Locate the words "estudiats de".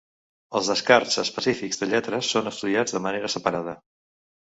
2.55-3.07